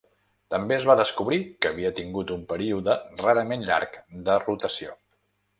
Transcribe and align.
També 0.53 0.75
es 0.77 0.87
va 0.91 0.95
descobrir 1.01 1.37
que 1.65 1.71
havia 1.73 1.91
tingut 2.01 2.33
un 2.37 2.41
període 2.53 2.97
rarament 3.23 3.69
llarg 3.71 4.03
de 4.31 4.43
rotació. 4.49 4.99